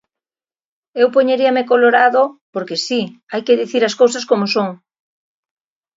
Eu 1.01 1.07
poñeríame 1.15 1.63
colorado, 1.71 2.21
porque 2.53 2.75
si, 2.85 3.01
hai 3.31 3.41
que 3.45 3.57
dicir 3.61 3.81
as 3.85 3.97
cousas 4.01 4.27
como 4.29 4.45
son. 4.55 4.69